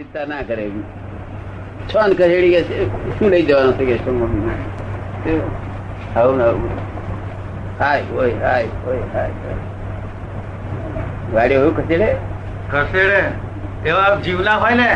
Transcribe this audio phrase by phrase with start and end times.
[0.00, 0.76] ચિંતા ના કરે એમ.
[1.88, 2.60] છ ને કહેડી કે
[3.16, 3.96] શું લઈ જવાનું છે કે?
[6.16, 6.70] આવું આવું.
[7.80, 9.56] હાય ઓય હાય ઓય હાય હાય.
[11.34, 12.08] ગાડી એવું ખસેડે?
[12.72, 13.20] ખસેડે.
[13.90, 14.86] એવા જીવના હોય ને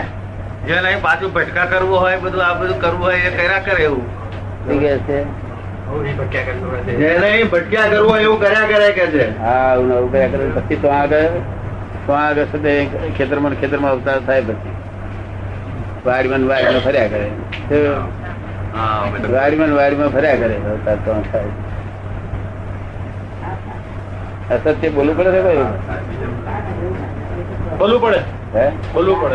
[0.69, 4.07] જેને અહીં પાછું ભટકા કરવું હોય બધું આ બધું કરવું હોય એ કર્યા કરે એવું.
[4.65, 5.19] શું કહે છે?
[7.51, 9.27] ભટક્યા કરવો હોય એવું કર્યા કરે કે છે.
[9.41, 10.49] હા આવું કર્યા કરે.
[10.55, 11.29] પછી તો આગળ
[12.07, 12.49] તો આગળ
[13.19, 14.75] ખેતરમાં ખેતરમાં અવતાર થાય પછી.
[16.07, 17.31] વાડીમાં વાડીમાં ફર્યા કરે.
[19.33, 20.57] વાડીમાં વાડીમાં ફર્યા કરે.
[24.55, 25.57] અસત્ય બોલવું પડે છે ભાઈ?
[27.79, 28.19] બોલવું પડે.
[28.55, 28.71] હે?
[28.95, 29.35] બોલવું પડે.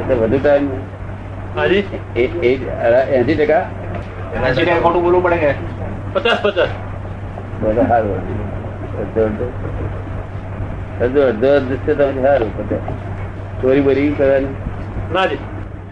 [0.00, 0.68] એટલે વધુ ટાઈમ
[2.16, 3.60] એસી ટકા?
[4.48, 5.54] એસી ટકા ખોટું બોલવું પડે કે?
[6.12, 6.68] પચાસ પચાસ.
[7.60, 8.14] બધું સારું
[9.00, 9.46] અડધો અડધો.
[11.00, 12.50] અડધો અડધો સારું
[13.62, 14.54] ચોરી બોરી કરવાની?
[15.12, 15.38] ના જી.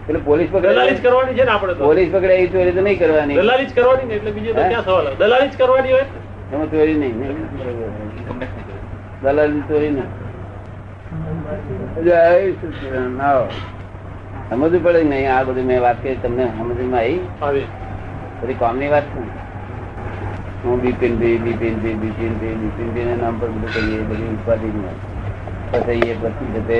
[0.07, 2.99] એટલે પોલીસ દલાલી જ પકડે કરવાની છે ને આપણે પોલીસ પકડે એ ચોરી તો નહીં
[2.99, 3.35] કરવાની.
[3.35, 6.07] દલાલી જ કરવાની ને એટલે બીજું તો ક્યાં સવાલ દલાલી જ કરવાની હોય?
[6.53, 7.15] એમાં ચોરી નહીં.
[9.23, 9.93] દલાલી ચોરી.
[13.21, 13.45] આવો.
[14.49, 15.31] સમજવું પડે નહીં?
[15.31, 17.21] આ બધું મેં વાત કરી તમને સમજમાં આવી?
[17.41, 17.67] આવી.
[18.41, 19.21] બધી કોમની વાત છે
[20.63, 24.69] હું બિપિન ભાઈ બિપિન ભાઈ બિપિન ભાઈ બિપિન ભાઈ નામ પર બધું કહીએ બધી ઉપાધિ
[25.71, 26.79] પછી એ પછી છે તે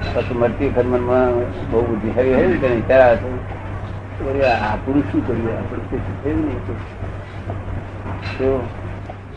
[0.00, 1.28] પછી મરતી ફરમાનમાં
[1.70, 6.36] બહુ બુદ્ધિશાળી હોય ને તેને વિચાર આવે છે આ આપણું શું કર્યું આપણે શું થયું
[6.36, 6.60] નહીં
[8.38, 8.68] તો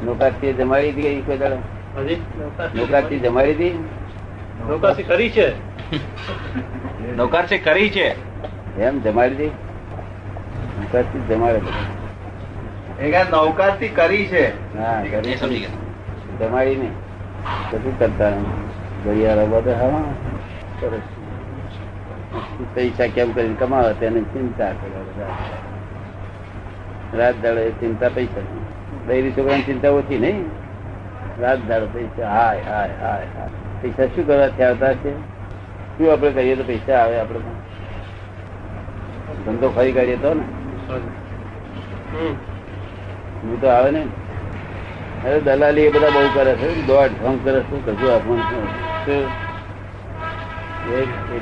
[0.05, 1.57] નોકાશીએ જમાડી હતી કઈ કોઈ દાડો?
[1.95, 3.19] હાજી?
[3.19, 3.73] જમાડી હતી?
[4.67, 5.47] નૌકાશી કરી છે.
[7.17, 8.07] નૌકારશી કરી છે.
[8.81, 9.51] એમ જમાડી હતી?
[10.79, 11.59] નોકાશી જમાડે
[13.31, 14.77] નૌકારથી કરી છે.
[14.77, 16.47] હા કરી સમજી ગયા.
[16.47, 16.91] જમાડી નહીં.
[17.71, 18.31] કશું કરતા
[19.05, 20.03] ઘડિયાળો બધા હા
[22.75, 25.25] પૈસા કેમ કરીને કમાવે તેની ચિંતા કરે
[27.17, 28.45] રાત દાડો ચિંતા પૈસા
[29.07, 30.39] બૈરી છોકરાની ચિંતા ઓછી નહીં.
[31.41, 33.49] રાત દાડો પૈસા હાય હાય હાય હાય.
[33.81, 35.11] પૈસા શું કરવા આવતા છે
[35.97, 37.39] શું આપણે કરીએ તો પૈસા આવે આપણે
[39.45, 40.43] ધંધો ફરી કાઢીએ તો ને.
[43.43, 44.03] હું તો આવે ને
[45.25, 46.69] અરે દલાલી એ બધા બહુ કરે છે.
[46.87, 49.42] દોઢ ભંગ કરે શું કશું આપવાનું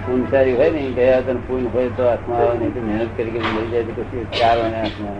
[0.05, 3.39] પૂનસારી હોય ને ગયા તને પૂન હોય તો હાથમાં આવે નહીં તો મહેનત કરી કરી
[3.39, 5.15] મળી જાય તો કશું ચાર વાને હાથમાં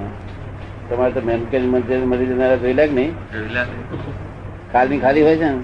[0.90, 3.16] તમારે તો મહેનત કરી મળી મળી જનારા જોયેલા કે નહીં?
[4.74, 5.60] ખાલી ખાલી હોય છે ને?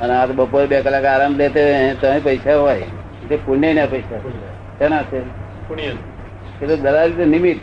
[0.00, 2.74] અને આ તો બપોરે બે કલાક આરામ લેતે તો પૈસા હોય.
[3.28, 4.16] તે પુણ્ય ના પૈસા.
[4.78, 5.20] તેના છે?
[5.68, 5.82] પુણ્ય.
[6.62, 7.60] એ તો દલાલી તો નિમિત્ત.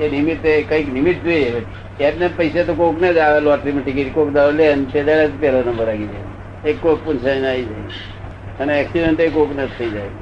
[0.00, 1.62] એ નિમિત્તે કંઈક નિમિત્ત જોઈએ.
[2.00, 4.14] એમને પૈસા તો કોક ને જ આવે લોટરીમાં ટિકિટ.
[4.14, 6.70] કોક દાવ લે અને તે દાડે જ પહેલો નંબર આવી જાય.
[6.70, 8.19] એક કોક પૂછાઈને આવી જાય.
[8.60, 10.12] અને એક્સિડન્ટ એ કોક થઈ જાય.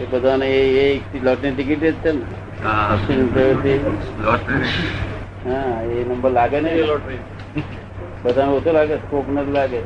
[0.00, 2.24] એ બધાને એ લોટરી ટિકિટ જ છે ને.
[2.94, 3.72] એક્સિડન્ટ થયો તે
[5.46, 6.70] હા એ નંબર લાગે ને?
[6.82, 7.20] લોટરી
[8.24, 9.80] બધાને ઓછો લાગે કોક ને લાગે.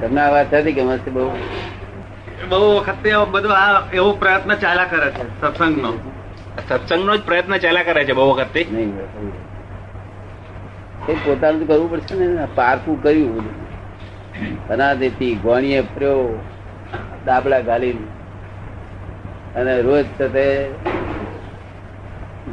[0.00, 1.26] તમને આ વાત થતી કે મસ્ત બહુ?
[2.50, 5.90] બહુ વખત બધું આ એવો પ્રયત્ન ચાલ્યા કરે છે સત્સંગનો.
[6.68, 8.66] સત્સંગનો જ પ્રયત્ન ચાલ્યા કરે છે બહુ વખતથી.
[8.72, 8.92] નહીં
[11.08, 13.46] એ પોતાનું કરવું પડશે ને પારકું કર્યું
[14.68, 16.24] અનાદેથી ગોણીએ ફર્યો
[17.26, 17.96] દાબડા ગાલી
[19.56, 20.44] અને રોજ સાથે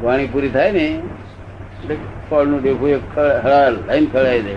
[0.01, 1.95] ઘણી પૂરી થાય ને એટલે
[2.29, 3.05] ફળનું ડેફું એક
[3.87, 4.53] લઈને ખળાઈ દે.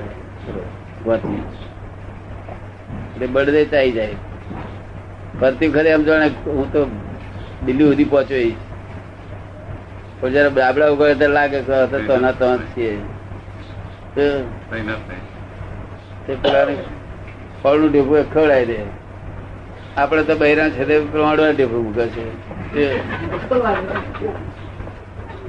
[3.07, 4.17] એટલે બળદે ચાઈ જાય.
[5.41, 6.81] ફરતી ખરી એમ જાણે હું તો
[7.67, 8.51] દિલ્હી સુધી પહોંચ્યો
[10.21, 12.93] પણ જયારે બાબડા ઉગાડે ત્યારે લાગે કે તો ના તો છીએ.
[14.15, 14.25] તે
[16.43, 16.65] પેલા
[17.63, 18.79] ફળનું ડેફું ખવડાવી દે.
[19.97, 22.25] આપડે તો બૈરા છે તે પ્રમાણમાં ઢેફું મૂકે છે.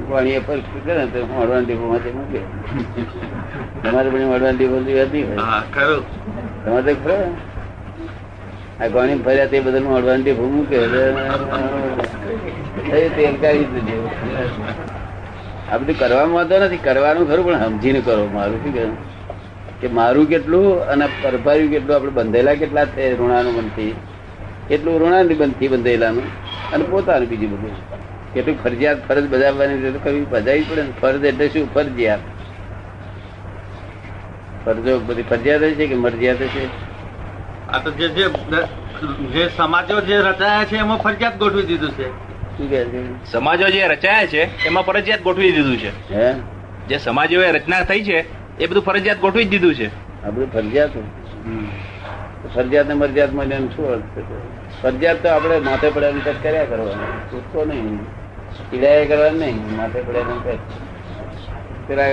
[0.10, 2.42] પાણી પર કરે ને તો મળવાનું ઢેફું માંથી મૂકે.
[3.84, 4.58] તમારે પણ મળવાનું
[5.06, 5.40] હતી હોય.
[6.66, 7.18] તમારે તો ખરો.
[8.82, 10.78] આ ગોણી ફર્યા તે બદલ મળવાનું ઢેફું મૂકે.
[13.16, 14.06] તેલ કાઢી દીધું
[15.72, 16.78] આ બધું કરવામાં વાંધો નથી.
[16.78, 18.24] કરવાનું ખરું પણ સમજીને કરો.
[18.34, 18.98] મારું શું કહેવું
[19.82, 23.56] કે મારું કેટલું અને પરભાર્યું કેટલું આપણે બંધેલા કેટલા છે ઋણાનું
[24.72, 26.24] મનથી કેટલું ઋણાની બંધથી બંધેલાનું
[26.72, 27.76] અને પોતાનું બીજું બધું.
[28.34, 30.90] કેટલું ફરજિયાત ફરજ બજાવવાની કરવી બજાવી પડે ને.
[31.02, 31.74] ફરજ એટલે શું?
[31.74, 32.20] ફરજિયાત.
[34.66, 36.92] ફરજો બધી ફરજિયાત છે કે મરજિયાત છે
[37.70, 38.30] આ તો જે જે
[39.34, 43.32] જે સમાજો જે રચાયા છે એમાં ફરજિયાત ગોઠવી દીધું છે.
[43.32, 46.14] સમાજો જે રચાયા છે એમાં ફરજિયાત ગોઠવી દીધું છે.
[46.16, 46.34] હે?
[46.90, 48.26] જે સમાજો એ રચના થઈ છે
[48.60, 49.88] એ બધું ફરજિયાત ગોઠવી જ દીધું છે.
[49.88, 50.90] આ બધું ફરજિયાત.
[52.48, 54.18] ફરજિયાત ને મરજિયાત મળે એમ શું અર્થ
[54.82, 57.32] ફરજિયાત તો આપણે માથે પડ્યા કટ કર્યા કરવાનું.
[57.32, 58.00] પૂછતો નહીં.
[58.72, 59.78] પીડાયા કરવાનું નહીં.
[59.78, 60.60] માથે પડ્યા કટ
[61.88, 62.04] પેલા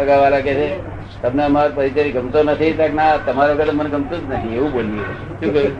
[0.00, 0.68] અગાવાલા કે છે,
[1.22, 2.72] તમને અમારો પરિચય ગમતો નથી?
[2.72, 4.54] તો ના, તમારા વગર મને ગમતું જ નથી.
[4.54, 5.02] એવું બોલીએ.
[5.02, 5.72] શું કહ્યું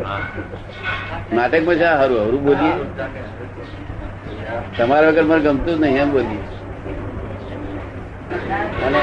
[1.33, 2.75] નાટકમાં છે હારું, હરું બોલીએ.
[4.79, 6.43] તમારા વગર મને ગમતું જ નહીં, એમ બોલીએ.
[8.87, 9.01] અને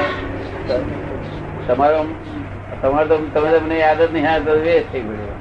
[1.66, 2.04] તમારો
[2.84, 5.36] તમારે તો તમે તો મને યાદ જ નહીં યાદ વેસ્ટ થઈ ગયો.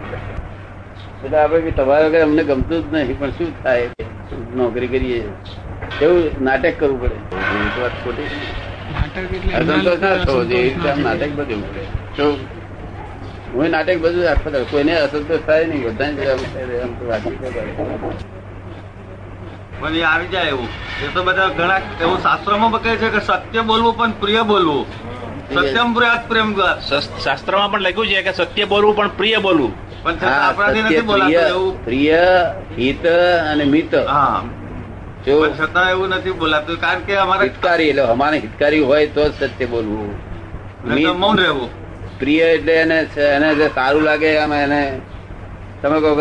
[1.23, 3.89] એટલે આપણે બી તમારા વગર અમને ગમતું જ નહીં પણ શું થાય?
[4.55, 5.23] નોકરી કરીએ.
[6.01, 7.17] એવું નાટક કરવું પડે?
[7.81, 8.27] વાત ખોટી
[9.59, 11.83] અસંતોષ ના થવો જોઈએ એ રીતે આમ નાટક બધું પડે.
[13.53, 14.65] હું નાટક બધું.
[14.71, 15.83] કોઈને અસંતોષ થાય નહીં
[19.99, 20.69] એ આવી જાય એવું.
[21.03, 24.85] એ તો બધા ઘણા એવું શાસ્ત્રમાં કહે છે કે સત્ય બોલવું પણ પ્રિય બોલવું.
[25.55, 29.73] સત્યમ પ્રિયાત પ્રેમ શાસ્ત્રમાં શાસ્ત્રમાં પણ લખ્યું છે કે સત્ય બોલવું પણ પ્રિય બોલવું.
[31.09, 31.45] પ્રિય
[31.87, 32.23] પ્રિય
[32.77, 33.05] હિત
[33.51, 33.93] અને મિત.
[35.25, 39.51] જો છતાં એવું નથી બોલાતું કારણ કે અમારે હિતકારી એટલે અમારે હિતકારી હોય તો જ
[39.51, 40.15] સત્ય બોલવું.
[41.23, 41.69] મૌન રહેવું.
[42.19, 42.97] પ્રિય એટલે એને
[43.27, 44.81] એને જે સારું લાગે અમે એને
[45.83, 46.11] તમે કહો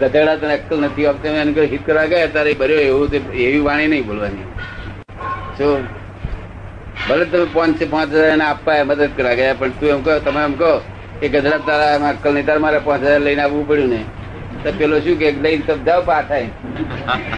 [0.00, 3.08] ગધેડા તને અક્કલ નથી આપતા એને હિત કરવા ગયા તારે ભર્યો એવું
[3.46, 4.46] એવી વાણી નહીં બોલવાની.
[5.58, 5.82] શું
[6.96, 10.40] ભલે તમે પાંચ પાંચ હજાર એને આપવા મદદ કરવા ગયા પણ તું એમ કહો તમે
[10.44, 10.72] એમ કહો
[11.20, 14.00] કે ગધેડા તારા એમાં અક્કલ નહીં તારે મારે પાંચ હજાર લઈને આવવું પડ્યું ને
[14.62, 16.42] તો પેલો શું કે લઈને તમે જાઓ પાછા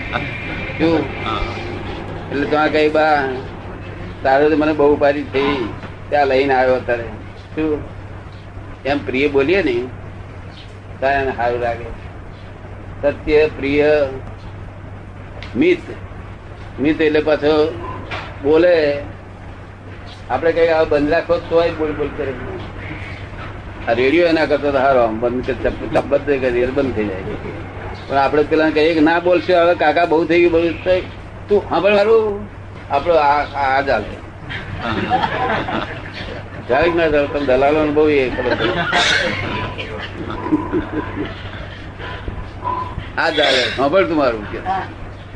[0.78, 1.02] શું?
[2.30, 3.16] એટલે તમે કઈ બા
[4.22, 5.56] તારે તો મને બહુ ઉપાધિ થઈ.
[6.10, 7.06] ત્યાં લઈને આવ્યો તારે
[7.54, 7.82] શું?
[8.84, 9.76] એમ પ્રિય બોલીએ ને
[11.00, 11.88] તારે એને સારું લાગે.
[13.02, 13.90] સત્ય પ્રિય
[15.54, 15.84] મિત.
[16.78, 17.54] મિત એટલે પાછો
[18.42, 18.74] બોલે
[20.30, 22.32] આપણે કઈ આ બંધ રાખો તોય બોલ બોલ કરે.
[23.98, 26.28] રેડિયો એના કરતો હારો આમ બંધ તબત
[26.76, 27.36] બંધ થઈ જાય.
[28.08, 30.74] પણ આપણે પેલા કહીએ કે ના બોલશે, હવે કાકા બહુ થઈ ગયું, બધું
[31.48, 32.24] તું સાંભળ મારું.
[32.90, 34.16] આપણો આ ચાલે
[36.68, 38.52] ચાલે ના તમે દલાલો બહુ એ ખબર.
[43.22, 44.58] આ ચાલે સાંભળ તું મારું કે.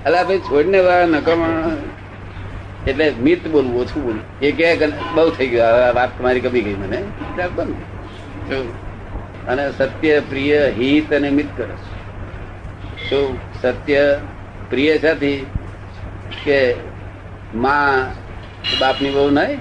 [0.07, 1.53] અલા ભાઈ, છોડને વાળા નકામા
[2.89, 4.67] એટલે મિત બોલવું ઓછું બોલવું એ કે
[5.15, 6.99] બહુ થઈ ગયું હવે વાત તમારી કમી ગઈ મને.
[9.47, 11.75] અને સત્ય પ્રિય હિત અને મિત કરે
[13.05, 14.05] શું સત્ય
[14.71, 15.39] પ્રિય સાથી
[16.43, 16.59] કે
[17.57, 17.99] માં
[18.77, 19.61] બાપની બહુ નહીં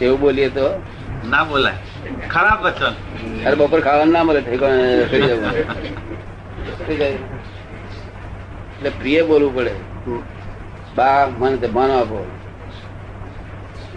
[0.00, 0.66] એવું બોલીએ તો?
[1.24, 1.78] ના બોલાય.
[2.28, 2.94] ખરાબ વચન.
[3.42, 4.58] અરે બપોર ખાવાનું ના મળે કરી
[5.24, 5.52] જવું
[8.76, 9.72] એટલે પ્રિય બોલવું પડે.
[10.96, 12.18] બા મને તો માનો આપો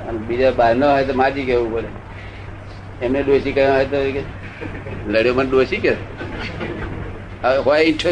[0.08, 1.90] અને બીજા બહાર ન હોય તો માજી કેવું પડે?
[3.02, 3.98] એમને ડોસી કહ્યું હોય તો
[5.12, 5.94] લડ્યો મને ડોસી કે?
[7.44, 8.10] હવે હોય છે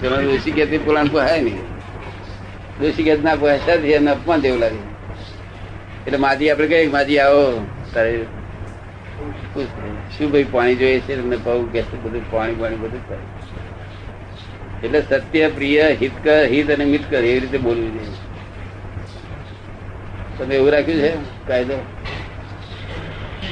[0.00, 1.64] પેલા ડોસી કે પેલા પોહાય નહીં.
[2.78, 4.82] ડોસી કે ના પોહાય છે એને અપમાન દેવું લાગે.
[6.06, 7.44] એટલે માજી આપણે કહીએ માજી આવો,
[7.94, 8.12] તારે
[10.14, 11.12] શું ભાઈ પાણી જોઈએ છે?
[11.20, 13.26] તમને બહુ કે બધું પાણી પાણી, બધું થાય
[14.84, 18.15] એટલે સત્ય, પ્રિય હિતકર હિત અને મિતકર એવી રીતે બોલવું જોઈએ.
[20.38, 21.12] તમે એવું રાખ્યું છે?
[21.48, 21.74] કાયદો?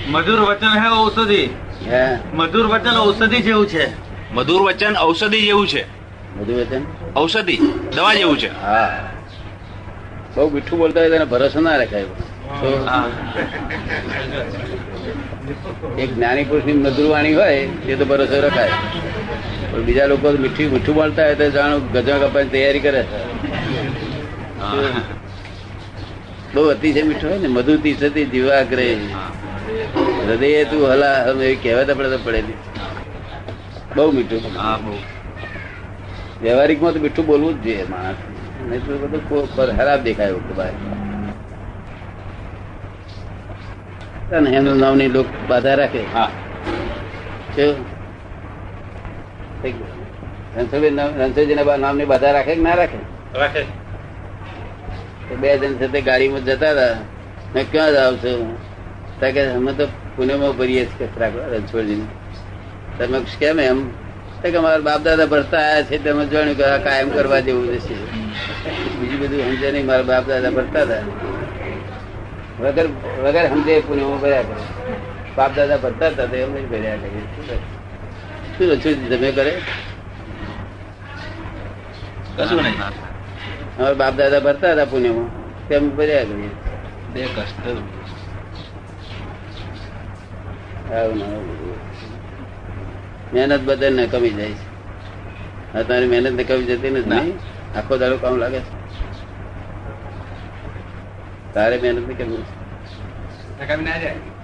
[0.08, 1.48] મધુર વચન હે ઔષધિ.
[1.90, 2.16] હે?
[2.34, 3.86] મધુર વચન ઔષધિ જેવું છે.
[4.34, 5.82] મધુર વચન ઔષધિ જેવું છે.
[6.40, 6.80] મધુર વચન?
[7.16, 7.58] ઔષધિ
[7.96, 8.62] દવા જેવું છે.
[8.62, 9.08] હા.
[10.36, 12.02] બહુ મીઠું બોલતા હોય તેને ભરોસો ના રખાય.
[12.02, 12.90] તો
[15.98, 18.70] એક જ્ઞાની પુરુષની મધુર વાણી હોય તે તો ભરોસો રખાય.
[19.72, 23.02] પણ બીજા લોકો મીઠું મીઠું બોલતા હોય તો જાણો ગજવા કપાની તૈયારી કરે.
[23.02, 23.16] છે
[24.60, 24.74] હા.
[26.54, 28.86] બહુ અતિશય મીઠું હોય ને મધુ તીસતી જીવાગ્રે.
[30.26, 32.56] હૃદય તું હલા હમ એવી કહેવત આપણે તો પડેલી.
[33.96, 34.42] બહુ મીઠું
[36.40, 38.16] વ્યવહારિકમાં તો મીઠું બોલવું જ જોઈએ માણસ.
[38.60, 40.72] નહીં તો બધું પર ખરાબ દેખાય એવું બહાર.
[44.30, 46.02] અને એમનું નામની લોક બાધા રાખે.
[46.12, 46.30] હા.
[50.90, 52.98] નામ- ની નામની બાધા રાખે કે ના રાખે?
[53.34, 53.62] રાખે.
[55.40, 56.94] બે જણ સાથે ગાડીમાં જતા હતા.
[57.54, 58.56] મેં ક્યાં જાવ છો
[59.32, 62.02] કે અમે તો પુણેમાં ભરીએ છીએ કચરા રણછોડજી
[62.98, 63.90] તમે કેમ એમ?
[64.42, 67.94] કે અમારા બાપ દાદા ભરતા આવ્યા છે તમે જોયું કે કાયમ કરવા જેવું જશે
[69.00, 71.02] બીજું બધું સમજે નહીં, મારા બાપ દાદા ભરતા હતા.
[72.60, 72.86] વગર
[73.24, 74.92] વગર સમજે પુણેમાં ભર્યા કરે.
[75.36, 77.56] બાપ દાદા ભરતા હતા, તો એમ ભર્યા કરે?
[78.58, 79.60] શું રણછોડજી, તમે કરે?
[82.36, 83.13] કશું નહીં.
[83.78, 85.28] અમારા બાપ દાદા ભરતા હતા પુણ્યમાં.
[85.68, 86.50] તેમ ભર્યા કરીએ
[87.14, 87.64] બે કષ્ટ
[90.90, 91.26] ના
[93.34, 94.66] મહેનત બદલ ને કમી જાય છે.
[95.72, 97.38] હા તારી મહેનત ને કમી જતી નથી નહીં?
[97.76, 98.72] આખો દાડો કામ લાગે છે.
[101.54, 102.42] તારે મહેનતની કમી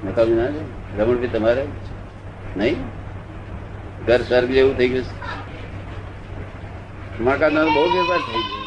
[0.07, 0.65] નકામી ના જાય?
[0.99, 1.65] રમણભાઈ તમારે
[2.57, 2.77] નહીં?
[4.07, 5.15] ઘર સ્વર્ગ જેવું થઈ ગયું છે.
[7.21, 8.60] મકાન બહુ વેપાર થઈ ગયો.